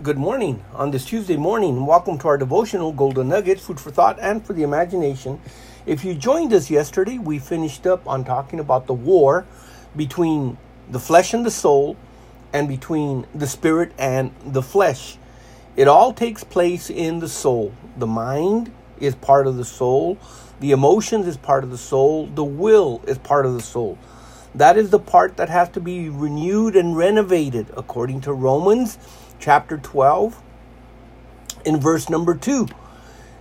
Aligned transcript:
Good 0.00 0.16
morning 0.16 0.62
on 0.74 0.92
this 0.92 1.04
Tuesday 1.04 1.36
morning. 1.36 1.84
Welcome 1.84 2.18
to 2.18 2.28
our 2.28 2.38
devotional 2.38 2.92
Golden 2.92 3.30
Nuggets, 3.30 3.66
food 3.66 3.80
for 3.80 3.90
thought 3.90 4.16
and 4.20 4.46
for 4.46 4.52
the 4.52 4.62
imagination. 4.62 5.40
If 5.86 6.04
you 6.04 6.14
joined 6.14 6.52
us 6.52 6.70
yesterday, 6.70 7.18
we 7.18 7.40
finished 7.40 7.84
up 7.84 8.06
on 8.06 8.24
talking 8.24 8.60
about 8.60 8.86
the 8.86 8.94
war 8.94 9.44
between 9.96 10.56
the 10.88 11.00
flesh 11.00 11.34
and 11.34 11.44
the 11.44 11.50
soul 11.50 11.96
and 12.52 12.68
between 12.68 13.26
the 13.34 13.48
spirit 13.48 13.90
and 13.98 14.32
the 14.44 14.62
flesh. 14.62 15.18
It 15.74 15.88
all 15.88 16.12
takes 16.12 16.44
place 16.44 16.90
in 16.90 17.18
the 17.18 17.28
soul. 17.28 17.74
The 17.96 18.06
mind 18.06 18.70
is 19.00 19.16
part 19.16 19.48
of 19.48 19.56
the 19.56 19.64
soul, 19.64 20.16
the 20.60 20.70
emotions 20.70 21.26
is 21.26 21.36
part 21.36 21.64
of 21.64 21.70
the 21.70 21.78
soul, 21.78 22.26
the 22.26 22.44
will 22.44 23.02
is 23.08 23.18
part 23.18 23.46
of 23.46 23.54
the 23.54 23.62
soul. 23.62 23.98
That 24.58 24.76
is 24.76 24.90
the 24.90 24.98
part 24.98 25.36
that 25.36 25.48
has 25.50 25.68
to 25.70 25.80
be 25.80 26.08
renewed 26.08 26.74
and 26.74 26.96
renovated 26.96 27.68
according 27.76 28.22
to 28.22 28.32
Romans 28.32 28.98
chapter 29.38 29.78
12 29.78 30.42
in 31.64 31.78
verse 31.78 32.10
number 32.10 32.34
2. 32.34 32.66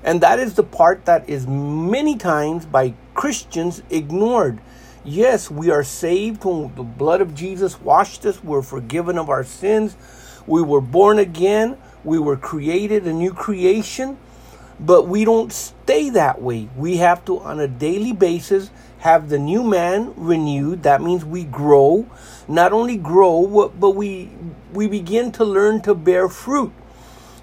And 0.03 0.21
that 0.21 0.37
is 0.37 0.53
the 0.53 0.63
part 0.63 1.05
that 1.05 1.27
is 1.27 1.47
many 1.47 2.17
times 2.17 2.67
by 2.67 2.93
Christians 3.15 3.81
ignored. 3.89 4.59
Yes, 5.03 5.49
we 5.49 5.71
are 5.71 5.83
saved 5.83 6.45
when 6.45 6.75
the 6.75 6.83
blood 6.83 7.19
of 7.19 7.33
Jesus 7.33 7.81
washed 7.81 8.23
us. 8.23 8.43
We're 8.43 8.61
forgiven 8.61 9.17
of 9.17 9.27
our 9.27 9.43
sins. 9.43 9.97
We 10.45 10.61
were 10.61 10.81
born 10.81 11.17
again. 11.17 11.79
We 12.03 12.19
were 12.19 12.37
created 12.37 13.07
a 13.07 13.13
new 13.13 13.33
creation. 13.33 14.19
But 14.79 15.07
we 15.07 15.25
don't 15.25 15.51
stay 15.51 16.11
that 16.11 16.43
way. 16.43 16.69
We 16.77 16.97
have 16.97 17.25
to, 17.25 17.39
on 17.39 17.59
a 17.59 17.67
daily 17.67 18.13
basis, 18.13 18.69
have 18.99 19.29
the 19.29 19.37
new 19.37 19.63
man 19.63 20.13
renewed. 20.15 20.83
That 20.83 21.01
means 21.01 21.23
we 21.23 21.43
grow. 21.43 22.07
Not 22.47 22.73
only 22.73 22.97
grow, 22.97 23.69
but 23.77 23.91
we 23.91 24.29
we 24.73 24.87
begin 24.87 25.31
to 25.33 25.45
learn 25.45 25.81
to 25.81 25.95
bear 25.95 26.29
fruit. 26.29 26.73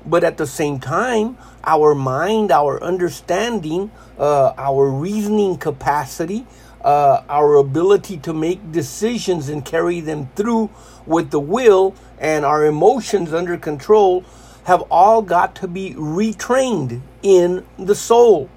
But 0.07 0.25
at 0.25 0.37
the 0.37 0.47
same 0.47 0.81
time, 0.81 1.39
our 1.65 1.95
mind, 1.95 2.53
our 2.53 2.83
understanding, 2.83 3.91
uh, 4.19 4.53
our 4.59 4.91
reasoning 4.91 5.57
capacity, 5.57 6.47
uh, 6.83 7.23
our 7.29 7.57
ability 7.57 8.19
to 8.19 8.35
make 8.35 8.71
decisions 8.71 9.49
and 9.49 9.65
carry 9.65 10.01
them 10.01 10.29
through 10.37 10.69
with 11.07 11.31
the 11.31 11.41
will 11.41 11.95
and 12.19 12.45
our 12.45 12.67
emotions 12.67 13.33
under 13.33 13.57
control 13.57 14.25
have 14.65 14.83
all 14.91 15.23
got 15.23 15.55
to 15.57 15.69
be 15.69 15.95
retrained 15.95 17.01
in 17.23 17.65
the 17.79 17.95
soul. 17.95 18.49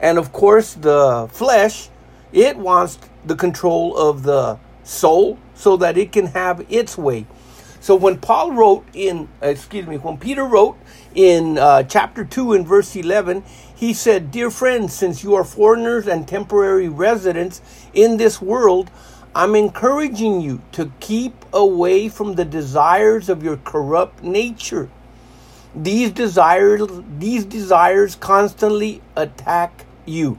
And 0.00 0.18
of 0.18 0.32
course, 0.32 0.74
the 0.74 1.28
flesh, 1.30 1.88
it 2.32 2.56
wants 2.56 2.98
the 3.24 3.34
control 3.34 3.96
of 3.96 4.22
the 4.22 4.58
soul 4.84 5.38
so 5.54 5.76
that 5.76 5.96
it 5.96 6.12
can 6.12 6.26
have 6.26 6.64
its 6.70 6.96
way. 6.96 7.26
So 7.80 7.94
when 7.96 8.18
Paul 8.18 8.52
wrote 8.52 8.84
in, 8.92 9.28
excuse 9.40 9.86
me, 9.86 9.96
when 9.96 10.18
Peter 10.18 10.44
wrote 10.44 10.76
in 11.14 11.56
uh, 11.56 11.82
chapter 11.84 12.24
2 12.24 12.52
and 12.52 12.66
verse 12.66 12.94
11, 12.94 13.42
he 13.74 13.94
said, 13.94 14.30
Dear 14.30 14.50
friends, 14.50 14.92
since 14.92 15.24
you 15.24 15.34
are 15.34 15.44
foreigners 15.44 16.06
and 16.06 16.28
temporary 16.28 16.88
residents 16.90 17.62
in 17.94 18.18
this 18.18 18.40
world, 18.40 18.90
I'm 19.34 19.54
encouraging 19.54 20.42
you 20.42 20.60
to 20.72 20.92
keep 21.00 21.46
away 21.54 22.10
from 22.10 22.34
the 22.34 22.44
desires 22.44 23.30
of 23.30 23.42
your 23.42 23.56
corrupt 23.56 24.22
nature. 24.22 24.90
These 25.74 26.10
desires, 26.10 26.82
these 27.18 27.46
desires 27.46 28.14
constantly 28.16 29.00
attack 29.16 29.86
you. 30.04 30.38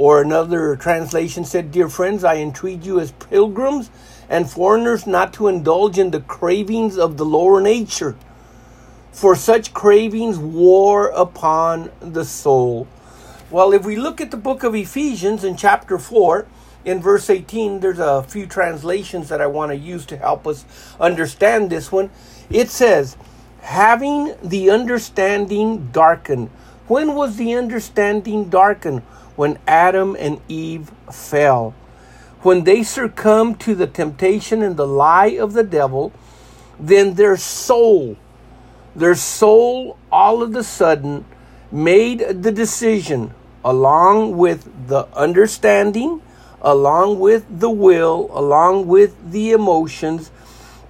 Or 0.00 0.22
another 0.22 0.76
translation 0.76 1.44
said, 1.44 1.72
Dear 1.72 1.90
friends, 1.90 2.24
I 2.24 2.36
entreat 2.36 2.86
you 2.86 2.98
as 3.00 3.12
pilgrims 3.12 3.90
and 4.30 4.50
foreigners 4.50 5.06
not 5.06 5.34
to 5.34 5.46
indulge 5.46 5.98
in 5.98 6.10
the 6.10 6.22
cravings 6.22 6.96
of 6.96 7.18
the 7.18 7.26
lower 7.26 7.60
nature, 7.60 8.16
for 9.12 9.36
such 9.36 9.74
cravings 9.74 10.38
war 10.38 11.08
upon 11.08 11.90
the 12.00 12.24
soul. 12.24 12.88
Well, 13.50 13.74
if 13.74 13.84
we 13.84 13.96
look 13.96 14.22
at 14.22 14.30
the 14.30 14.38
book 14.38 14.62
of 14.62 14.74
Ephesians 14.74 15.44
in 15.44 15.54
chapter 15.54 15.98
4, 15.98 16.46
in 16.86 17.02
verse 17.02 17.28
18, 17.28 17.80
there's 17.80 17.98
a 17.98 18.22
few 18.22 18.46
translations 18.46 19.28
that 19.28 19.42
I 19.42 19.48
want 19.48 19.70
to 19.70 19.76
use 19.76 20.06
to 20.06 20.16
help 20.16 20.46
us 20.46 20.64
understand 20.98 21.68
this 21.68 21.92
one. 21.92 22.08
It 22.48 22.70
says, 22.70 23.18
having 23.60 24.34
the 24.42 24.70
understanding 24.70 25.90
darkened. 25.92 26.48
When 26.86 27.14
was 27.14 27.36
the 27.36 27.54
understanding 27.54 28.48
darkened? 28.48 29.02
When 29.40 29.58
Adam 29.66 30.18
and 30.18 30.38
Eve 30.48 30.90
fell. 31.10 31.74
When 32.42 32.64
they 32.64 32.82
succumbed 32.82 33.58
to 33.60 33.74
the 33.74 33.86
temptation 33.86 34.62
and 34.62 34.76
the 34.76 34.86
lie 34.86 35.38
of 35.40 35.54
the 35.54 35.62
devil, 35.62 36.12
then 36.78 37.14
their 37.14 37.38
soul, 37.38 38.18
their 38.94 39.14
soul 39.14 39.96
all 40.12 40.42
of 40.42 40.54
a 40.54 40.62
sudden 40.62 41.24
made 41.72 42.42
the 42.42 42.52
decision 42.52 43.32
along 43.64 44.36
with 44.36 44.88
the 44.88 45.08
understanding, 45.14 46.20
along 46.60 47.18
with 47.18 47.46
the 47.48 47.70
will, 47.70 48.28
along 48.34 48.88
with 48.88 49.32
the 49.32 49.52
emotions 49.52 50.30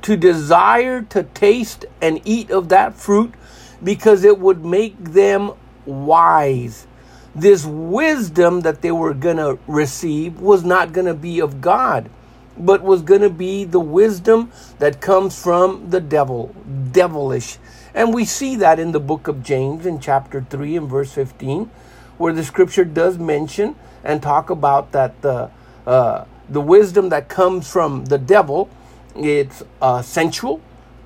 to 0.03 0.17
desire 0.17 1.03
to 1.03 1.23
taste 1.23 1.85
and 2.03 2.21
eat 2.25 2.51
of 2.51 2.69
that 2.71 2.97
fruit 2.97 3.33
because 3.81 4.25
it 4.25 4.41
would 4.41 4.65
make 4.65 4.99
them 5.05 5.53
wise 5.87 6.89
this 7.35 7.65
wisdom 7.65 8.63
that 8.63 8.83
they 8.83 8.91
were 8.91 9.15
going 9.15 9.37
to 9.37 9.59
receive 9.67 10.41
was 10.41 10.65
not 10.65 10.93
going 10.93 11.07
to 11.07 11.15
be 11.15 11.41
of 11.41 11.61
God, 11.61 12.11
but 12.57 12.83
was 12.83 13.03
going 13.03 13.21
to 13.21 13.31
be 13.31 13.65
the 13.65 13.81
wisdom 13.81 14.51
that 14.79 15.01
comes 15.01 15.41
from 15.41 15.91
the 15.91 16.01
devil, 16.01 16.55
devilish. 16.93 17.59
And 17.95 18.15
we 18.15 18.25
see 18.25 18.57
that 18.57 18.79
in 18.79 18.93
the 18.93 19.01
book 19.01 19.29
of 19.29 19.43
James 19.43 19.87
in 19.87 20.01
chapter 20.01 20.45
3 20.49 20.77
and 20.77 20.89
verse 20.89 21.13
15, 21.13 21.71
where 22.19 22.33
the 22.33 22.45
scripture 22.45 22.85
does 22.85 23.19
mention 23.19 23.77
and 24.05 24.23
talk 24.23 24.51
about 24.51 24.93
that 24.93 25.21
the, 25.23 25.51
uh, 25.87 26.25
the 26.49 26.61
wisdom 26.61 27.09
that 27.11 27.29
comes 27.29 27.71
from 27.71 28.07
the 28.07 28.19
devil, 28.19 28.69
it's 29.17 29.63
uh, 29.81 30.03
sensual, 30.03 30.61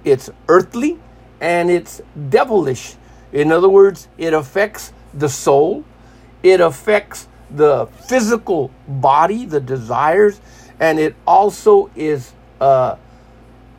it's 0.05 0.31
earthly, 0.49 0.99
and 1.41 1.71
it's 1.71 2.01
devilish. 2.29 2.97
In 3.33 3.53
other 3.53 3.69
words, 3.69 4.09
it 4.17 4.33
affects 4.33 4.93
the 5.13 5.29
soul, 5.29 5.85
it 6.45 6.61
affects 6.61 7.27
the 7.51 7.87
physical 8.07 8.71
body, 8.87 9.47
the 9.47 9.61
desires, 9.61 10.41
and 10.79 11.01
it 11.01 11.17
also 11.27 11.91
is 11.97 12.33
uh, 12.61 12.97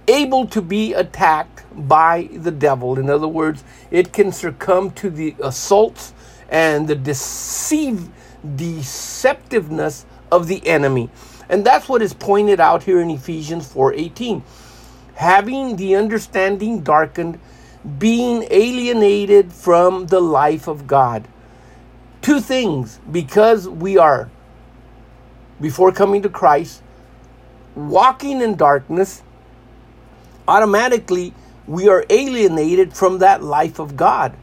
able 0.08 0.48
to 0.48 0.62
be 0.62 0.94
attacked 0.94 1.64
by 1.88 2.28
the 2.34 2.52
devil. 2.52 2.98
In 2.98 3.09
other 3.09 3.28
words, 3.28 3.64
it 3.92 4.12
can 4.12 4.31
succumb 4.31 4.92
to 4.92 5.09
the 5.12 5.36
assaults 5.42 6.14
and 6.50 6.88
the 6.88 6.96
deceive, 6.96 8.09
deceptiveness 8.44 10.06
of 10.32 10.47
the 10.47 10.66
enemy. 10.68 11.09
And 11.47 11.64
that's 11.64 11.88
what 11.88 12.02
is 12.02 12.14
pointed 12.14 12.59
out 12.59 12.84
here 12.84 13.00
in 13.00 13.12
Ephesians 13.12 13.68
4:18. 13.68 14.42
Having 15.16 15.76
the 15.76 15.96
understanding 15.96 16.82
darkened, 16.82 17.40
being 18.00 18.47
alienated 18.50 19.53
from 19.53 20.08
the 20.08 20.20
life 20.20 20.68
of 20.68 20.88
God 20.88 21.28
two 22.25 22.41
things 22.41 23.00
because 23.12 23.69
we 23.69 24.00
are, 24.00 24.31
before 25.62 25.91
coming 25.91 26.24
to 26.24 26.30
Christ, 26.30 26.81
walking 27.75 28.41
in 28.41 28.56
darkness, 28.56 29.22
automatically 30.47 31.35
we 31.68 31.88
are 31.88 32.03
alienated 32.09 32.94
from 32.94 33.19
that 33.19 33.44
life 33.44 33.78
of 33.78 33.96
God. 33.96 34.35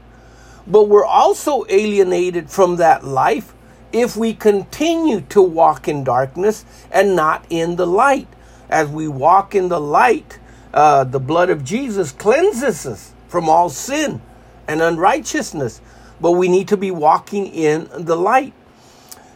But 0.64 0.84
we're 0.84 1.04
also 1.04 1.64
alienated 1.68 2.48
from 2.48 2.76
that 2.76 3.02
life 3.02 3.52
if 3.92 4.16
we 4.16 4.32
continue 4.32 5.22
to 5.22 5.42
walk 5.42 5.88
in 5.88 6.04
darkness 6.04 6.64
and 6.92 7.16
not 7.16 7.44
in 7.50 7.74
the 7.74 7.86
light. 7.86 8.28
As 8.70 8.88
we 8.88 9.08
walk 9.08 9.56
in 9.56 9.68
the 9.68 9.80
light, 9.80 10.38
uh, 10.72 11.02
the 11.02 11.18
blood 11.18 11.50
of 11.50 11.64
Jesus 11.64 12.12
cleanses 12.12 12.86
us 12.86 13.12
from 13.26 13.48
all 13.48 13.68
sin 13.68 14.22
and 14.68 14.80
unrighteousness 14.80 15.80
but 16.22 16.32
we 16.32 16.48
need 16.48 16.68
to 16.68 16.76
be 16.76 16.90
walking 16.92 17.48
in 17.48 17.88
the 17.92 18.16
light. 18.16 18.54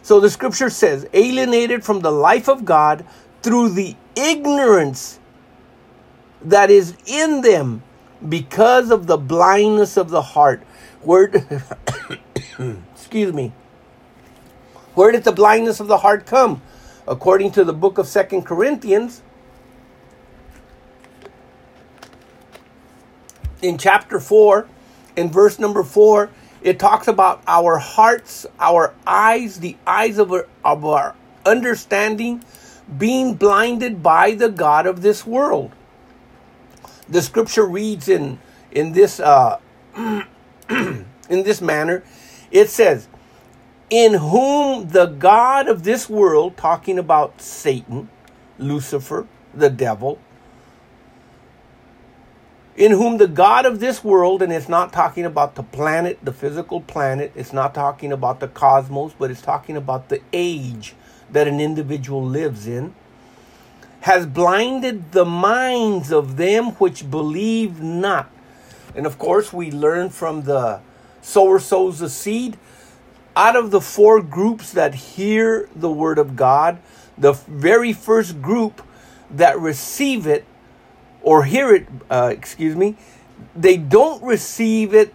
So 0.01 0.21
the 0.21 0.29
scripture 0.29 0.69
says, 0.69 1.05
alienated 1.13 1.83
from 1.83 1.99
the 1.99 2.11
life 2.11 2.47
of 2.47 2.63
God 2.63 3.05
through 3.43 3.69
the 3.69 3.95
ignorance 4.15 5.19
that 6.41 6.71
is 6.71 6.95
in 7.05 7.41
them 7.41 7.83
because 8.27 8.89
of 8.89 9.05
the 9.05 9.17
blindness 9.17 9.97
of 9.97 10.09
the 10.09 10.21
heart. 10.21 10.63
Where, 11.01 11.25
excuse 12.93 13.33
me. 13.33 13.51
Where 14.93 15.11
did 15.11 15.25
the 15.25 15.33
blindness 15.33 15.81
of 15.81 15.87
the 15.87 15.97
heart 15.97 16.25
come? 16.25 16.61
According 17.05 17.51
to 17.51 17.65
the 17.65 17.73
book 17.73 17.97
of 17.97 18.07
Second 18.07 18.43
Corinthians, 18.43 19.21
in 23.61 23.77
chapter 23.77 24.19
4, 24.19 24.67
in 25.17 25.29
verse 25.29 25.59
number 25.59 25.83
4, 25.83 26.29
it 26.61 26.79
talks 26.79 27.07
about 27.07 27.41
our 27.47 27.77
hearts, 27.77 28.45
our 28.59 28.93
eyes, 29.05 29.59
the 29.59 29.77
eyes 29.85 30.17
of 30.17 30.31
our, 30.31 30.47
of 30.63 30.85
our 30.85 31.15
understanding 31.45 32.43
being 32.97 33.35
blinded 33.35 34.01
by 34.01 34.31
the 34.31 34.49
God 34.49 34.87
of 34.87 35.01
this 35.01 35.25
world. 35.25 35.71
The 37.09 37.21
scripture 37.21 37.65
reads 37.65 38.09
in, 38.09 38.39
in 38.71 38.93
this 38.93 39.19
uh, 39.19 39.59
in 39.95 41.05
this 41.29 41.61
manner. 41.61 42.03
It 42.51 42.69
says, 42.69 43.07
"In 43.89 44.15
whom 44.15 44.89
the 44.89 45.05
God 45.05 45.67
of 45.67 45.83
this 45.83 46.09
world," 46.09 46.57
talking 46.57 46.99
about 46.99 47.41
Satan, 47.41 48.09
Lucifer, 48.57 49.27
the 49.53 49.69
devil, 49.69 50.19
in 52.77 52.91
whom 52.91 53.17
the 53.17 53.27
God 53.27 53.65
of 53.65 53.79
this 53.79 54.03
world, 54.03 54.43
and 54.43 54.53
it's 54.53 54.69
not 54.69 54.93
talking 54.93 55.25
about 55.25 55.55
the 55.55 55.63
planet, 55.63 56.19
the 56.21 56.31
physical 56.31 56.79
planet, 56.79 57.31
it's 57.35 57.51
not 57.51 57.73
talking 57.73 58.11
about 58.11 58.39
the 58.39 58.47
cosmos, 58.47 59.13
but 59.17 59.31
it's 59.31 59.41
talking 59.41 59.75
about 59.75 60.09
the 60.09 60.21
age 60.31 60.93
that 61.31 61.47
an 61.47 61.59
individual 61.59 62.23
lives 62.23 62.67
in, 62.67 62.93
has 64.01 64.27
blinded 64.27 65.11
the 65.11 65.25
minds 65.25 66.11
of 66.11 66.37
them 66.37 66.67
which 66.73 67.09
believe 67.09 67.81
not. 67.81 68.29
And 68.95 69.07
of 69.07 69.17
course, 69.17 69.51
we 69.51 69.71
learn 69.71 70.11
from 70.11 70.43
the 70.43 70.79
sower 71.19 71.59
sows 71.59 71.97
the 71.97 72.09
seed. 72.09 72.57
Out 73.35 73.55
of 73.55 73.71
the 73.71 73.81
four 73.81 74.21
groups 74.21 74.71
that 74.71 74.93
hear 74.93 75.67
the 75.75 75.89
word 75.89 76.19
of 76.19 76.35
God, 76.35 76.79
the 77.17 77.33
very 77.33 77.91
first 77.91 78.39
group 78.39 78.83
that 79.31 79.59
receive 79.59 80.27
it 80.27 80.45
or 81.27 81.43
hear 81.43 81.75
it, 81.75 81.85
uh, 82.09 82.29
excuse 82.31 82.73
me, 82.73 82.95
they 83.53 83.75
don't 83.75 84.23
receive 84.23 84.93
it 84.93 85.13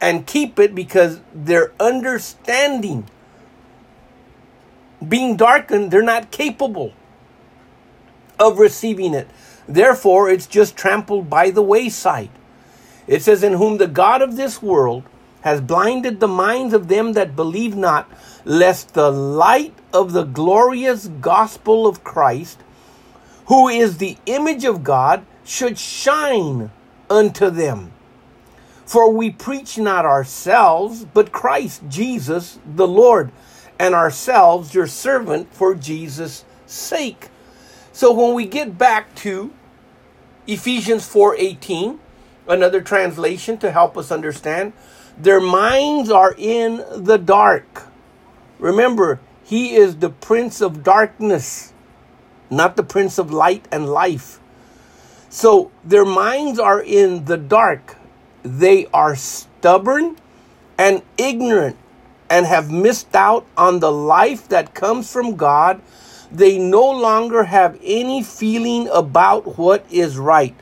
and 0.00 0.26
keep 0.26 0.58
it 0.58 0.74
because 0.74 1.20
their 1.34 1.72
understanding 1.78 3.06
being 5.06 5.36
darkened, 5.36 5.90
they're 5.90 6.00
not 6.00 6.30
capable 6.30 6.94
of 8.38 8.58
receiving 8.58 9.12
it. 9.12 9.28
Therefore, 9.68 10.30
it's 10.30 10.46
just 10.46 10.74
trampled 10.74 11.28
by 11.28 11.50
the 11.50 11.62
wayside. 11.62 12.30
It 13.06 13.20
says, 13.22 13.42
In 13.42 13.52
whom 13.52 13.76
the 13.76 13.86
God 13.86 14.22
of 14.22 14.36
this 14.36 14.62
world 14.62 15.04
has 15.42 15.60
blinded 15.60 16.18
the 16.18 16.28
minds 16.28 16.72
of 16.72 16.88
them 16.88 17.12
that 17.12 17.36
believe 17.36 17.76
not, 17.76 18.10
lest 18.46 18.94
the 18.94 19.12
light 19.12 19.74
of 19.92 20.14
the 20.14 20.24
glorious 20.24 21.08
gospel 21.08 21.86
of 21.86 22.02
Christ, 22.02 22.58
who 23.48 23.68
is 23.68 23.98
the 23.98 24.16
image 24.24 24.64
of 24.64 24.82
God, 24.82 25.26
should 25.44 25.78
shine 25.78 26.70
unto 27.10 27.50
them. 27.50 27.92
For 28.84 29.10
we 29.10 29.30
preach 29.30 29.78
not 29.78 30.04
ourselves, 30.04 31.04
but 31.04 31.32
Christ 31.32 31.82
Jesus 31.88 32.58
the 32.66 32.86
Lord, 32.86 33.32
and 33.78 33.94
ourselves 33.94 34.74
your 34.74 34.86
servant 34.86 35.52
for 35.54 35.74
Jesus' 35.74 36.44
sake. 36.66 37.28
So 37.92 38.12
when 38.12 38.34
we 38.34 38.44
get 38.44 38.76
back 38.78 39.14
to 39.16 39.52
Ephesians 40.46 41.06
4:18, 41.06 42.00
another 42.48 42.80
translation 42.80 43.58
to 43.58 43.70
help 43.70 43.96
us 43.96 44.10
understand, 44.10 44.72
their 45.16 45.40
minds 45.40 46.10
are 46.10 46.34
in 46.36 46.84
the 46.94 47.18
dark. 47.18 47.84
Remember, 48.58 49.20
he 49.44 49.74
is 49.74 49.96
the 49.96 50.10
prince 50.10 50.60
of 50.60 50.82
darkness, 50.82 51.72
not 52.50 52.76
the 52.76 52.82
prince 52.82 53.18
of 53.18 53.32
light 53.32 53.66
and 53.70 53.88
life. 53.88 54.40
So 55.32 55.70
their 55.82 56.04
minds 56.04 56.58
are 56.58 56.82
in 56.82 57.24
the 57.24 57.38
dark. 57.38 57.96
They 58.42 58.84
are 58.92 59.16
stubborn 59.16 60.18
and 60.76 61.00
ignorant 61.16 61.78
and 62.28 62.44
have 62.44 62.70
missed 62.70 63.16
out 63.16 63.46
on 63.56 63.80
the 63.80 63.90
life 63.90 64.46
that 64.48 64.74
comes 64.74 65.10
from 65.10 65.36
God. 65.36 65.80
They 66.30 66.58
no 66.58 66.84
longer 66.84 67.44
have 67.44 67.80
any 67.82 68.22
feeling 68.22 68.88
about 68.92 69.56
what 69.56 69.86
is 69.90 70.18
right. 70.18 70.54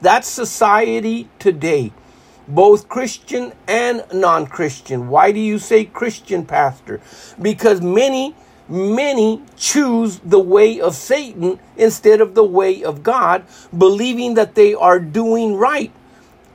That's 0.00 0.26
society 0.26 1.28
today, 1.38 1.92
both 2.48 2.88
Christian 2.88 3.52
and 3.68 4.04
non 4.10 4.46
Christian. 4.46 5.08
Why 5.08 5.32
do 5.32 5.40
you 5.40 5.58
say 5.58 5.84
Christian, 5.84 6.46
Pastor? 6.46 7.02
Because 7.40 7.82
many 7.82 8.34
many 8.68 9.42
choose 9.56 10.18
the 10.20 10.38
way 10.38 10.80
of 10.80 10.94
Satan 10.94 11.58
instead 11.76 12.20
of 12.20 12.34
the 12.34 12.44
way 12.44 12.82
of 12.82 13.02
God, 13.02 13.44
believing 13.76 14.34
that 14.34 14.54
they 14.54 14.74
are 14.74 14.98
doing 14.98 15.54
right 15.54 15.92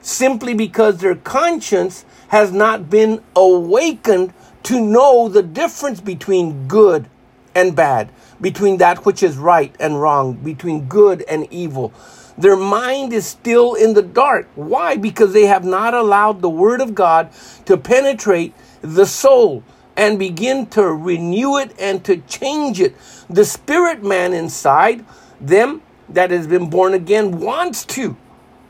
simply 0.02 0.54
because 0.54 0.98
their 0.98 1.16
conscience 1.16 2.06
has 2.30 2.52
not 2.52 2.90
been 2.90 3.22
awakened 3.36 4.34
to 4.64 4.80
know 4.80 5.28
the 5.28 5.44
difference 5.44 6.00
between 6.00 6.68
good 6.68 7.08
and 7.56 7.76
bad, 7.76 8.10
between 8.40 8.78
that 8.78 9.06
which 9.06 9.24
is 9.24 9.38
right 9.38 9.76
and 9.80 10.02
wrong, 10.02 10.34
between 10.34 10.88
good 10.88 11.24
and 11.24 11.52
evil. 11.52 11.94
Their 12.38 12.56
mind 12.56 13.12
is 13.12 13.26
still 13.26 13.74
in 13.74 13.94
the 13.94 14.02
dark. 14.02 14.48
Why? 14.56 14.96
Because 14.96 15.34
they 15.34 15.46
have 15.46 15.66
not 15.66 15.94
allowed 15.94 16.42
the 16.42 16.50
Word 16.50 16.82
of 16.82 16.96
God 16.96 17.30
to 17.66 17.78
penetrate 17.78 18.54
the 18.82 19.06
soul 19.06 19.64
and 20.00 20.18
begin 20.18 20.66
to 20.66 20.82
renew 20.82 21.58
it 21.58 21.76
and 21.78 22.06
to 22.06 22.16
change 22.22 22.80
it. 22.80 22.96
The 23.30 23.44
spirit 23.44 24.02
man 24.02 24.32
inside 24.32 25.04
them 25.42 25.82
that 26.08 26.32
has 26.32 26.48
been 26.48 26.70
born 26.70 26.94
again 26.94 27.42
wants 27.42 27.84
to, 27.98 28.16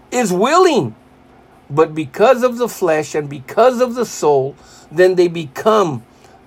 is 0.10 0.34
willing. 0.34 0.96
But 1.70 1.94
because 1.94 2.42
of 2.42 2.58
the 2.58 2.68
flesh 2.68 3.14
and 3.14 3.30
because 3.30 3.80
of 3.80 3.94
the 3.94 4.08
soul, 4.08 4.56
then 4.92 5.14
they 5.14 5.28
become 5.28 6.04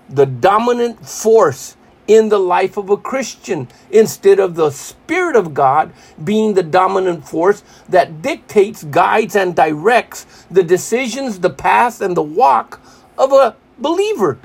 the 0.08 0.26
dominant 0.26 1.06
force 1.06 1.76
in 2.08 2.28
the 2.28 2.40
life 2.40 2.76
of 2.76 2.90
a 2.90 2.96
Christian 2.96 3.68
instead 3.88 4.40
of 4.40 4.56
the 4.56 4.70
Spirit 4.70 5.36
of 5.36 5.54
God 5.54 5.92
being 6.24 6.54
the 6.54 6.64
dominant 6.64 7.28
force 7.28 7.62
that 7.88 8.20
dictates, 8.20 8.82
guides, 8.82 9.36
and 9.36 9.54
directs 9.54 10.26
the 10.50 10.64
decisions, 10.64 11.38
the 11.38 11.50
path, 11.50 12.00
and 12.00 12.16
the 12.16 12.22
walk 12.22 12.80
of 13.16 13.32
a 13.32 13.54
believer. 13.78 14.40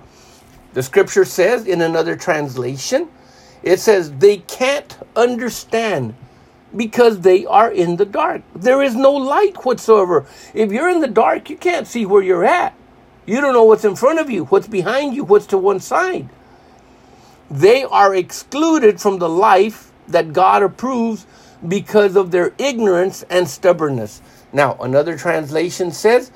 The 0.78 0.84
scripture 0.84 1.26
says 1.26 1.66
in 1.66 1.82
another 1.82 2.16
translation, 2.16 3.10
it 3.64 3.80
says 3.80 4.12
they 4.12 4.38
can't 4.38 4.96
understand 5.16 6.14
because 6.76 7.22
they 7.22 7.48
are 7.48 7.72
in 7.72 7.96
the 7.96 8.06
dark. 8.06 8.44
There 8.56 8.84
is 8.84 8.94
no 8.94 9.12
light 9.12 9.66
whatsoever. 9.66 10.28
If 10.54 10.72
you're 10.72 10.90
in 10.90 11.00
the 11.00 11.08
dark, 11.08 11.50
you 11.50 11.58
can't 11.58 11.88
see 11.88 12.06
where 12.06 12.22
you're 12.22 12.46
at. 12.46 12.76
You 13.26 13.42
don't 13.42 13.54
know 13.54 13.64
what's 13.64 13.86
in 13.86 13.96
front 13.96 14.20
of 14.20 14.30
you, 14.30 14.46
what's 14.46 14.68
behind 14.68 15.16
you, 15.16 15.24
what's 15.24 15.48
to 15.48 15.58
one 15.58 15.80
side. 15.80 16.30
They 17.50 17.84
are 17.84 18.14
excluded 18.14 19.02
from 19.02 19.18
the 19.18 19.30
life 19.30 19.92
that 20.08 20.32
God 20.32 20.62
approves 20.62 21.26
because 21.68 22.16
of 22.16 22.30
their 22.30 22.54
ignorance 22.60 23.24
and 23.32 23.50
stubbornness. 23.50 24.22
Now, 24.54 24.78
another 24.80 25.18
translation 25.18 25.92
says 25.92 26.32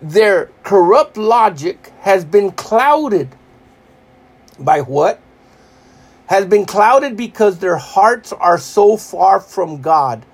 their 0.00 0.52
corrupt 0.62 1.16
logic 1.16 1.92
has 2.02 2.24
been 2.24 2.52
clouded 2.52 3.34
by 4.60 4.80
what? 4.80 5.20
Has 6.26 6.46
been 6.46 6.64
clouded 6.64 7.16
because 7.16 7.58
their 7.58 7.76
hearts 7.76 8.32
are 8.32 8.58
so 8.58 8.96
far 8.96 9.40
from 9.40 9.80
God. 9.80 10.24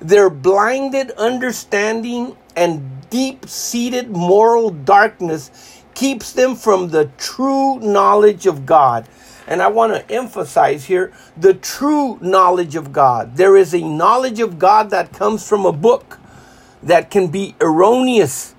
Their 0.00 0.30
blinded 0.30 1.10
understanding 1.12 2.36
and 2.56 3.08
deep 3.10 3.48
seated 3.48 4.10
moral 4.10 4.70
darkness 4.70 5.82
keeps 5.94 6.32
them 6.32 6.54
from 6.54 6.88
the 6.88 7.10
true 7.18 7.78
knowledge 7.80 8.46
of 8.46 8.66
God. 8.66 9.08
And 9.46 9.60
I 9.60 9.68
want 9.68 9.92
to 9.94 10.14
emphasize 10.14 10.84
here 10.84 11.12
the 11.36 11.54
true 11.54 12.18
knowledge 12.20 12.76
of 12.76 12.92
God. 12.92 13.36
There 13.36 13.56
is 13.56 13.74
a 13.74 13.80
knowledge 13.80 14.40
of 14.40 14.58
God 14.58 14.90
that 14.90 15.12
comes 15.12 15.46
from 15.46 15.66
a 15.66 15.72
book 15.72 16.18
that 16.82 17.10
can 17.10 17.28
be 17.28 17.54
erroneous, 17.60 18.54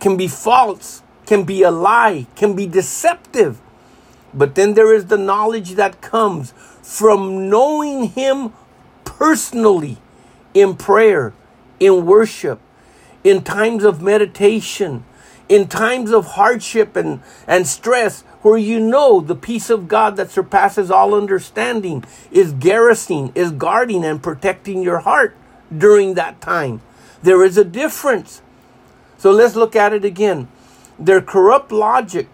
can 0.00 0.16
be 0.16 0.28
false, 0.28 1.02
can 1.26 1.44
be 1.44 1.62
a 1.62 1.70
lie, 1.70 2.26
can 2.36 2.54
be 2.54 2.66
deceptive. 2.66 3.60
But 4.34 4.54
then 4.54 4.74
there 4.74 4.92
is 4.94 5.06
the 5.06 5.18
knowledge 5.18 5.72
that 5.72 6.00
comes 6.00 6.52
from 6.82 7.48
knowing 7.48 8.08
Him 8.08 8.52
personally 9.04 9.98
in 10.54 10.76
prayer, 10.76 11.32
in 11.78 12.06
worship, 12.06 12.58
in 13.24 13.42
times 13.42 13.84
of 13.84 14.02
meditation, 14.02 15.04
in 15.48 15.68
times 15.68 16.10
of 16.10 16.26
hardship 16.26 16.96
and, 16.96 17.20
and 17.46 17.66
stress, 17.66 18.22
where 18.42 18.58
you 18.58 18.80
know 18.80 19.20
the 19.20 19.36
peace 19.36 19.70
of 19.70 19.86
God 19.86 20.16
that 20.16 20.30
surpasses 20.30 20.90
all 20.90 21.14
understanding 21.14 22.04
is 22.30 22.52
garrisoning, 22.52 23.32
is 23.34 23.52
guarding 23.52 24.04
and 24.04 24.22
protecting 24.22 24.82
your 24.82 25.00
heart 25.00 25.36
during 25.76 26.14
that 26.14 26.40
time. 26.40 26.80
There 27.22 27.44
is 27.44 27.56
a 27.56 27.64
difference. 27.64 28.42
So 29.18 29.30
let's 29.30 29.54
look 29.54 29.76
at 29.76 29.92
it 29.92 30.04
again. 30.04 30.48
Their 30.98 31.20
corrupt 31.20 31.70
logic 31.70 32.31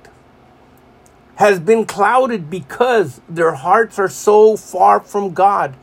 has 1.38 1.60
been 1.60 1.84
clouded 1.84 2.50
because 2.50 3.20
their 3.28 3.54
hearts 3.54 3.96
are 3.96 4.08
so 4.08 4.56
far 4.56 4.98
from 4.98 5.32
God. 5.32 5.76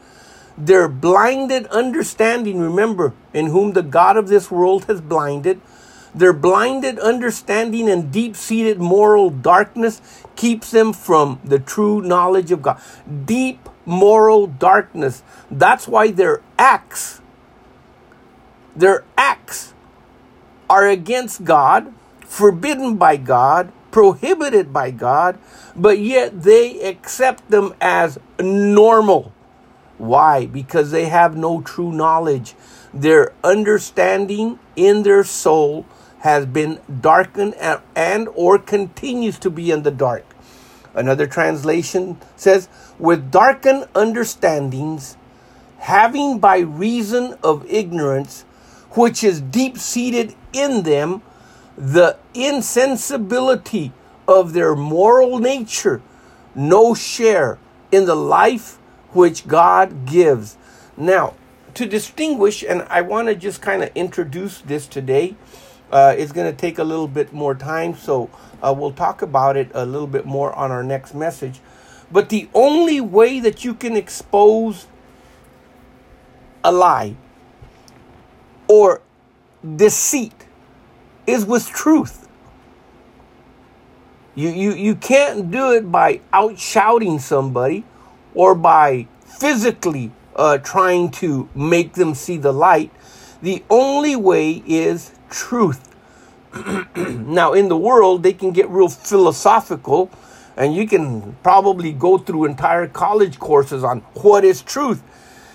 Their 0.58 0.90
blinded 0.90 1.66
understanding, 1.68 2.60
remember, 2.60 3.14
in 3.34 3.48
whom 3.48 3.72
the 3.72 3.82
God 3.82 4.18
of 4.18 4.28
this 4.28 4.52
world 4.52 4.84
has 4.86 5.00
blinded, 5.00 5.62
their 6.14 6.34
blinded 6.34 7.00
understanding 7.00 7.90
and 7.90 8.12
deep 8.12 8.36
seated 8.36 8.80
moral 8.80 9.30
darkness 9.30 10.02
keeps 10.36 10.72
them 10.72 10.92
from 10.92 11.40
the 11.46 11.60
true 11.60 12.02
knowledge 12.02 12.52
of 12.52 12.62
God. 12.62 12.82
Deep 13.24 13.70
moral 13.86 14.48
darkness. 14.48 15.24
That's 15.50 15.88
why 15.88 16.12
their 16.12 16.42
acts, 16.60 17.22
their 18.76 19.06
acts 19.18 19.74
are 20.70 20.86
against 20.86 21.46
God, 21.46 21.94
forbidden 22.20 22.98
by 22.98 23.16
God, 23.16 23.72
prohibited 23.96 24.74
by 24.74 24.92
God, 24.92 25.40
but 25.74 25.98
yet 25.98 26.44
they 26.44 26.82
accept 26.82 27.50
them 27.50 27.74
as 27.80 28.20
normal. 28.38 29.32
Why? 29.98 30.48
Because 30.48 30.92
they 30.92 31.06
have 31.06 31.38
no 31.38 31.62
true 31.62 31.94
knowledge. 31.94 32.56
Their 32.94 33.32
understanding 33.42 34.60
in 34.75 35.04
their 35.04 35.24
soul 35.24 35.86
has 36.20 36.46
been 36.46 36.82
darkened 37.00 37.54
and, 37.54 37.80
and 37.96 38.28
or 38.36 38.60
continues 38.60 39.40
to 39.40 39.50
be 39.50 39.72
in 39.72 39.84
the 39.84 39.92
dark. 39.92 40.25
Another 40.94 41.25
translation 41.25 42.18
says, 42.36 42.68
with 43.00 43.32
darkened 43.32 43.88
understandings, 43.96 45.16
having 45.78 46.40
by 46.40 46.58
reason 46.58 47.38
of 47.42 47.66
ignorance, 47.72 48.42
which 48.92 49.24
is 49.24 49.40
deep 49.40 49.78
seated 49.78 50.36
in 50.52 50.84
them, 50.84 51.22
the 51.77 52.17
insensibility 52.34 53.91
of 54.27 54.53
their 54.53 54.75
moral 54.75 55.39
nature, 55.39 56.01
no 56.53 56.94
share 56.94 57.58
in 57.91 58.05
the 58.05 58.15
life 58.15 58.77
which 59.12 59.48
God 59.48 60.05
gives. 60.05 60.58
Now, 60.98 61.34
to 61.74 61.86
distinguish, 61.86 62.63
and 62.63 62.84
I 62.84 63.01
want 63.01 63.27
to 63.27 63.36
just 63.36 63.62
kind 63.62 63.84
of 63.84 63.91
introduce 63.96 64.62
this 64.62 64.88
today. 64.88 65.36
Uh, 65.91 66.15
it's 66.17 66.32
going 66.32 66.50
to 66.50 66.58
take 66.58 66.79
a 66.79 66.84
little 66.84 67.08
bit 67.08 67.34
more 67.34 67.53
time, 67.53 67.96
so 67.96 68.29
uh, 68.63 68.74
we'll 68.75 68.94
talk 68.94 69.22
about 69.22 69.58
it 69.58 69.70
a 69.74 69.86
little 69.86 70.08
bit 70.08 70.25
more 70.25 70.53
on 70.53 70.72
our 70.72 70.84
next 70.84 71.13
message. 71.13 71.60
But 72.12 72.29
the 72.29 72.50
only 72.53 73.01
way 73.01 73.39
that 73.39 73.65
you 73.65 73.74
can 73.74 73.96
expose 73.96 74.88
a 76.63 76.72
lie 76.72 77.15
or 78.67 79.01
deceit 79.75 80.45
is 81.27 81.46
with 81.46 81.67
truth. 81.67 82.27
You, 84.36 84.50
you, 84.50 84.74
you 84.74 84.96
can't 84.96 85.50
do 85.50 85.72
it 85.72 85.89
by 85.91 86.20
outshouting 86.34 87.22
somebody 87.22 87.86
or 88.34 88.53
by 88.53 89.08
physically 89.25 90.12
uh, 90.36 90.58
trying 90.58 91.10
to 91.10 91.50
make 91.55 91.94
them 91.94 92.13
see 92.13 92.38
the 92.38 92.51
light. 92.51 92.91
The 93.41 93.63
only 93.70 94.15
way 94.15 94.63
is 94.67 95.12
truth. 95.29 95.96
now, 96.96 97.53
in 97.53 97.70
the 97.70 97.77
world, 97.77 98.24
they 98.24 98.34
can 98.34 98.51
get 98.51 98.70
real 98.70 98.89
philosophical, 98.89 100.10
and 100.58 100.74
you 100.75 100.88
can 100.88 101.34
probably 101.44 101.91
go 101.91 102.17
through 102.17 102.46
entire 102.46 102.88
college 102.88 103.39
courses 103.39 103.84
on 103.84 104.00
what 104.15 104.44
is 104.44 104.62
truth. 104.62 105.01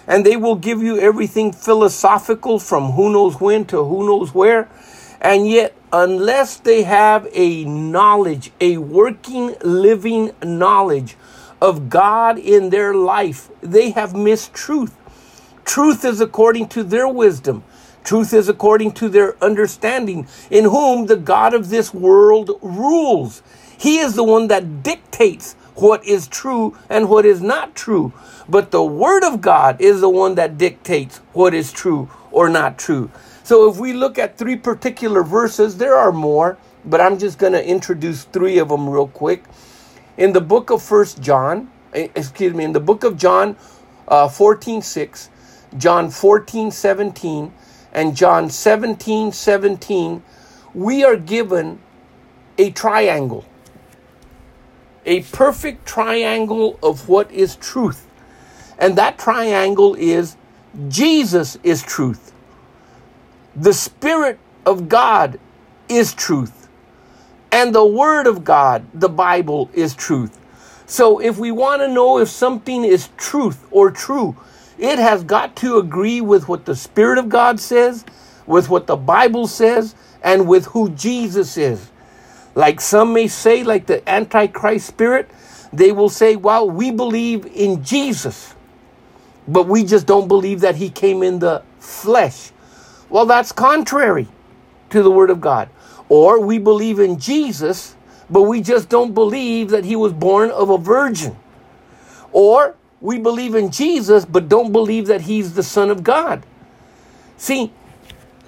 And 0.06 0.26
they 0.26 0.36
will 0.36 0.56
give 0.56 0.82
you 0.82 0.98
everything 0.98 1.52
philosophical 1.52 2.58
from 2.58 2.92
who 2.92 3.12
knows 3.12 3.40
when 3.40 3.64
to 3.66 3.84
who 3.84 4.06
knows 4.06 4.34
where. 4.34 4.68
And 5.20 5.46
yet, 5.46 5.74
unless 5.92 6.56
they 6.56 6.82
have 6.82 7.28
a 7.32 7.64
knowledge, 7.64 8.52
a 8.60 8.78
working, 8.78 9.54
living 9.62 10.32
knowledge 10.42 11.16
of 11.60 11.90
God 11.90 12.38
in 12.38 12.70
their 12.70 12.94
life, 12.94 13.50
they 13.60 13.90
have 13.90 14.14
missed 14.14 14.54
truth. 14.54 14.96
Truth 15.64 16.04
is 16.04 16.20
according 16.20 16.68
to 16.68 16.82
their 16.82 17.06
wisdom. 17.06 17.62
Truth 18.02 18.32
is 18.32 18.48
according 18.48 18.92
to 18.92 19.08
their 19.08 19.42
understanding, 19.44 20.26
in 20.50 20.64
whom 20.64 21.06
the 21.06 21.16
God 21.16 21.52
of 21.52 21.68
this 21.68 21.92
world 21.92 22.52
rules. 22.62 23.42
He 23.78 23.98
is 23.98 24.14
the 24.14 24.24
one 24.24 24.48
that 24.48 24.82
dictates 24.82 25.52
what 25.74 26.04
is 26.04 26.26
true 26.28 26.76
and 26.88 27.08
what 27.08 27.26
is 27.26 27.40
not 27.40 27.74
true. 27.74 28.12
But 28.48 28.70
the 28.70 28.82
Word 28.82 29.22
of 29.22 29.40
God 29.40 29.80
is 29.80 30.00
the 30.00 30.08
one 30.08 30.34
that 30.36 30.58
dictates 30.58 31.18
what 31.32 31.54
is 31.54 31.72
true 31.72 32.10
or 32.32 32.48
not 32.48 32.78
true. 32.78 33.10
So 33.42 33.70
if 33.70 33.78
we 33.78 33.92
look 33.92 34.18
at 34.18 34.36
three 34.36 34.56
particular 34.56 35.22
verses, 35.22 35.76
there 35.76 35.96
are 35.96 36.12
more, 36.12 36.58
but 36.84 37.00
I'm 37.00 37.18
just 37.18 37.38
going 37.38 37.52
to 37.52 37.66
introduce 37.66 38.24
three 38.24 38.58
of 38.58 38.68
them 38.68 38.88
real 38.88 39.08
quick. 39.08 39.44
In 40.16 40.32
the 40.32 40.40
book 40.40 40.70
of 40.70 40.82
First 40.82 41.20
John, 41.20 41.70
eh, 41.94 42.08
excuse 42.14 42.54
me, 42.54 42.64
in 42.64 42.72
the 42.72 42.80
book 42.80 43.04
of 43.04 43.16
John 43.16 43.56
uh, 44.08 44.28
14, 44.28 44.82
6, 44.82 45.30
John 45.78 46.10
14, 46.10 46.70
17, 46.70 47.52
and 47.92 48.16
John 48.16 48.50
17, 48.50 49.32
17, 49.32 50.22
we 50.74 51.04
are 51.04 51.16
given 51.16 51.80
a 52.58 52.70
triangle, 52.70 53.44
a 55.06 55.22
perfect 55.22 55.86
triangle 55.86 56.78
of 56.82 57.08
what 57.08 57.30
is 57.32 57.56
truth. 57.56 58.06
And 58.78 58.96
that 58.96 59.18
triangle 59.18 59.94
is 59.94 60.36
Jesus 60.88 61.58
is 61.62 61.82
truth. 61.82 62.32
The 63.56 63.74
Spirit 63.74 64.38
of 64.64 64.88
God 64.88 65.38
is 65.88 66.14
truth. 66.14 66.68
And 67.52 67.74
the 67.74 67.84
Word 67.84 68.26
of 68.26 68.44
God, 68.44 68.84
the 68.94 69.08
Bible, 69.08 69.70
is 69.74 69.94
truth. 69.94 70.38
So 70.86 71.20
if 71.20 71.38
we 71.38 71.50
want 71.50 71.82
to 71.82 71.88
know 71.88 72.18
if 72.18 72.28
something 72.28 72.84
is 72.84 73.08
truth 73.16 73.66
or 73.70 73.90
true, 73.90 74.36
it 74.78 74.98
has 74.98 75.24
got 75.24 75.56
to 75.56 75.78
agree 75.78 76.20
with 76.20 76.48
what 76.48 76.64
the 76.64 76.76
Spirit 76.76 77.18
of 77.18 77.28
God 77.28 77.60
says, 77.60 78.04
with 78.46 78.68
what 78.68 78.86
the 78.86 78.96
Bible 78.96 79.46
says, 79.46 79.94
and 80.22 80.48
with 80.48 80.66
who 80.66 80.90
Jesus 80.90 81.56
is. 81.56 81.90
Like 82.54 82.80
some 82.80 83.12
may 83.12 83.28
say, 83.28 83.62
like 83.62 83.86
the 83.86 84.08
Antichrist 84.08 84.86
spirit, 84.86 85.28
they 85.72 85.92
will 85.92 86.08
say, 86.08 86.36
well, 86.36 86.68
we 86.68 86.90
believe 86.90 87.46
in 87.46 87.84
Jesus, 87.84 88.54
but 89.46 89.66
we 89.66 89.84
just 89.84 90.06
don't 90.06 90.28
believe 90.28 90.60
that 90.60 90.76
he 90.76 90.90
came 90.90 91.22
in 91.22 91.38
the 91.38 91.62
flesh. 91.78 92.50
Well, 93.10 93.26
that's 93.26 93.52
contrary 93.52 94.28
to 94.90 95.02
the 95.02 95.10
Word 95.10 95.30
of 95.30 95.40
God. 95.40 95.68
Or 96.08 96.40
we 96.40 96.58
believe 96.58 96.98
in 96.98 97.18
Jesus, 97.18 97.96
but 98.30 98.42
we 98.42 98.62
just 98.62 98.88
don't 98.88 99.12
believe 99.14 99.70
that 99.70 99.84
he 99.84 99.96
was 99.96 100.12
born 100.12 100.50
of 100.50 100.70
a 100.70 100.78
virgin. 100.78 101.36
Or 102.32 102.76
we 103.00 103.18
believe 103.18 103.54
in 103.54 103.70
Jesus, 103.70 104.24
but 104.24 104.48
don't 104.48 104.72
believe 104.72 105.06
that 105.06 105.22
he's 105.22 105.54
the 105.54 105.62
Son 105.62 105.90
of 105.90 106.02
God. 106.04 106.44
See, 107.36 107.72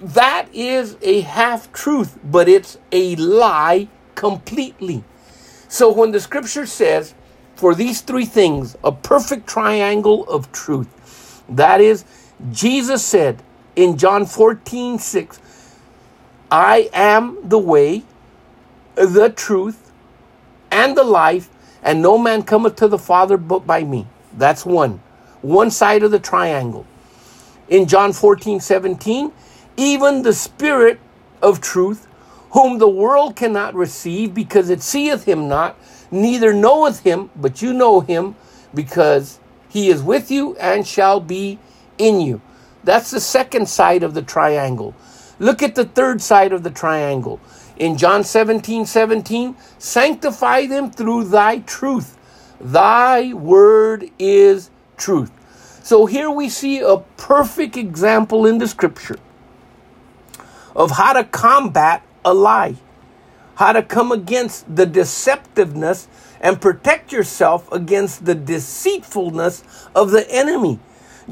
that 0.01 0.47
is 0.53 0.97
a 1.01 1.21
half 1.21 1.71
truth, 1.73 2.17
but 2.23 2.47
it's 2.47 2.77
a 2.91 3.15
lie 3.15 3.87
completely. 4.15 5.03
So 5.67 5.91
when 5.91 6.11
the 6.11 6.19
scripture 6.19 6.65
says, 6.65 7.15
for 7.55 7.73
these 7.73 8.01
three 8.01 8.25
things, 8.25 8.77
a 8.83 8.91
perfect 8.91 9.47
triangle 9.47 10.27
of 10.29 10.51
truth, 10.51 11.43
that 11.49 11.81
is, 11.81 12.05
Jesus 12.51 13.03
said, 13.03 13.41
in 13.75 13.97
John 13.97 14.25
14, 14.25 14.99
6, 14.99 15.39
I 16.51 16.89
am 16.93 17.37
the 17.47 17.57
way, 17.57 18.03
the 18.95 19.33
truth, 19.35 19.91
and 20.71 20.95
the 20.95 21.03
life, 21.03 21.49
and 21.81 22.01
no 22.01 22.17
man 22.17 22.43
cometh 22.43 22.75
to 22.77 22.87
the 22.87 22.99
Father 22.99 23.37
but 23.37 23.65
by 23.65 23.83
me. 23.83 24.07
That's 24.37 24.65
one. 24.65 25.01
One 25.41 25.71
side 25.71 26.03
of 26.03 26.11
the 26.11 26.19
triangle. 26.19 26.85
In 27.67 27.87
John 27.87 28.13
14, 28.13 28.59
17, 28.59 29.31
even 29.77 30.21
the 30.21 30.33
Spirit 30.33 30.99
of 31.41 31.59
truth, 31.59 32.07
whom 32.51 32.77
the 32.77 32.87
world 32.87 33.35
cannot 33.35 33.73
receive 33.73 34.33
because 34.33 34.69
it 34.69 34.81
seeth 34.81 35.23
him 35.25 35.47
not, 35.47 35.75
neither 36.11 36.53
knoweth 36.53 36.99
him, 36.99 37.31
but 37.35 37.61
you 37.61 37.73
know 37.73 37.99
him, 37.99 38.35
because 38.73 39.39
he 39.69 39.89
is 39.89 40.03
with 40.03 40.29
you 40.29 40.55
and 40.57 40.85
shall 40.85 41.19
be 41.19 41.57
in 41.97 42.21
you. 42.21 42.41
That's 42.83 43.11
the 43.11 43.19
second 43.19 43.69
side 43.69 44.03
of 44.03 44.13
the 44.13 44.21
triangle. 44.21 44.93
Look 45.39 45.63
at 45.63 45.75
the 45.75 45.85
third 45.85 46.21
side 46.21 46.53
of 46.53 46.63
the 46.63 46.69
triangle. 46.69 47.39
In 47.77 47.97
John 47.97 48.23
17 48.23 48.85
17, 48.85 49.55
sanctify 49.79 50.67
them 50.67 50.91
through 50.91 51.25
thy 51.25 51.59
truth. 51.59 52.17
Thy 52.59 53.33
word 53.33 54.09
is 54.19 54.69
truth. 54.97 55.31
So 55.83 56.05
here 56.05 56.29
we 56.29 56.49
see 56.49 56.79
a 56.79 56.97
perfect 57.17 57.75
example 57.75 58.45
in 58.45 58.57
the 58.57 58.67
scripture 58.67 59.17
of 60.75 60.91
how 60.91 61.13
to 61.13 61.23
combat 61.23 62.03
a 62.23 62.33
lie, 62.33 62.75
how 63.55 63.73
to 63.73 63.83
come 63.83 64.11
against 64.11 64.73
the 64.73 64.85
deceptiveness 64.85 66.07
and 66.39 66.61
protect 66.61 67.11
yourself 67.11 67.71
against 67.71 68.25
the 68.25 68.35
deceitfulness 68.35 69.63
of 69.95 70.11
the 70.11 70.29
enemy. 70.31 70.79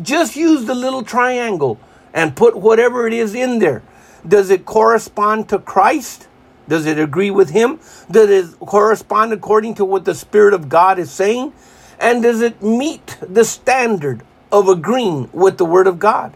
Just 0.02 0.36
use 0.36 0.66
the 0.66 0.76
little 0.76 1.04
triangle 1.04 1.80
and 2.14 2.36
put 2.36 2.56
whatever 2.56 3.08
it 3.08 3.14
is 3.14 3.36
in 3.36 3.60
there. 3.60 3.82
Does 4.28 4.50
it 4.50 4.66
correspond 4.66 5.50
to 5.50 5.60
Christ? 5.60 6.28
Does 6.68 6.86
it 6.86 7.00
agree 7.00 7.32
with 7.32 7.50
Him? 7.50 7.80
Does 8.10 8.30
it 8.30 8.60
correspond 8.60 9.34
according 9.34 9.76
to 9.76 9.86
what 9.86 10.06
the 10.06 10.16
Spirit 10.16 10.54
of 10.54 10.70
God 10.70 11.00
is 11.00 11.12
saying? 11.12 11.54
And 12.00 12.24
does 12.24 12.42
it 12.42 12.62
meet 12.62 13.18
the 13.22 13.44
standard 13.44 14.24
of 14.52 14.68
agreeing 14.68 15.30
with 15.34 15.58
the 15.58 15.66
Word 15.66 15.88
of 15.88 16.00
God? 16.00 16.34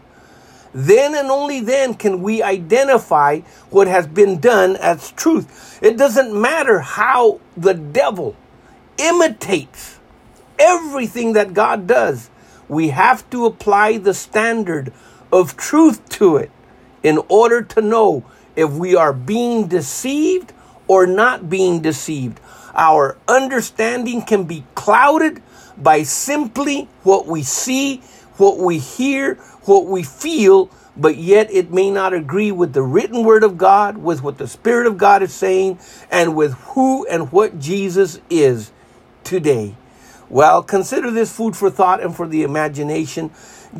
Then 0.74 1.14
and 1.14 1.30
only 1.30 1.60
then 1.60 1.94
can 1.94 2.20
we 2.20 2.42
identify 2.42 3.40
what 3.70 3.88
has 3.88 4.06
been 4.06 4.40
done 4.40 4.76
as 4.76 5.10
truth. 5.12 5.78
It 5.82 5.96
doesn't 5.96 6.38
matter 6.38 6.80
how 6.80 7.40
the 7.56 7.72
devil 7.72 8.36
imitates 8.98 9.98
everything 10.58 11.32
that 11.32 11.54
God 11.54 11.86
does 11.86 12.28
we 12.68 12.88
have 12.88 13.28
to 13.30 13.46
apply 13.46 13.98
the 13.98 14.14
standard 14.14 14.92
of 15.32 15.56
truth 15.56 16.08
to 16.08 16.36
it 16.36 16.50
in 17.02 17.18
order 17.28 17.62
to 17.62 17.80
know 17.80 18.24
if 18.54 18.70
we 18.70 18.96
are 18.96 19.12
being 19.12 19.68
deceived 19.68 20.52
or 20.88 21.06
not 21.06 21.48
being 21.48 21.80
deceived. 21.80 22.40
Our 22.74 23.16
understanding 23.28 24.22
can 24.22 24.44
be 24.44 24.64
clouded 24.74 25.42
by 25.76 26.02
simply 26.02 26.88
what 27.02 27.26
we 27.26 27.42
see, 27.42 27.98
what 28.36 28.58
we 28.58 28.78
hear, 28.78 29.34
what 29.64 29.86
we 29.86 30.02
feel, 30.02 30.70
but 30.96 31.16
yet 31.16 31.50
it 31.50 31.70
may 31.70 31.90
not 31.90 32.14
agree 32.14 32.52
with 32.52 32.72
the 32.72 32.82
written 32.82 33.24
word 33.24 33.44
of 33.44 33.58
God, 33.58 33.98
with 33.98 34.22
what 34.22 34.38
the 34.38 34.48
Spirit 34.48 34.86
of 34.86 34.96
God 34.96 35.22
is 35.22 35.34
saying, 35.34 35.78
and 36.10 36.34
with 36.34 36.54
who 36.54 37.06
and 37.06 37.30
what 37.32 37.58
Jesus 37.58 38.20
is 38.30 38.72
today. 39.24 39.74
Well, 40.30 40.62
consider 40.62 41.10
this 41.10 41.32
food 41.32 41.56
for 41.56 41.70
thought 41.70 42.02
and 42.02 42.14
for 42.14 42.26
the 42.28 42.42
imagination. 42.42 43.30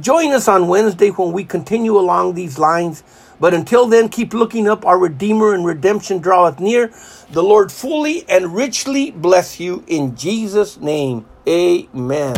Join 0.00 0.32
us 0.32 0.48
on 0.48 0.68
Wednesday 0.68 1.10
when 1.10 1.32
we 1.32 1.44
continue 1.44 1.98
along 1.98 2.34
these 2.34 2.58
lines. 2.58 3.02
But 3.40 3.54
until 3.54 3.86
then, 3.86 4.08
keep 4.08 4.34
looking 4.34 4.68
up. 4.68 4.86
Our 4.86 4.98
Redeemer 4.98 5.54
and 5.54 5.66
redemption 5.66 6.18
draweth 6.18 6.60
near. 6.60 6.92
The 7.32 7.42
Lord 7.42 7.72
fully 7.72 8.28
and 8.28 8.54
richly 8.54 9.10
bless 9.10 9.60
you 9.60 9.84
in 9.86 10.16
Jesus' 10.16 10.80
name. 10.80 11.26
Amen. 11.48 12.34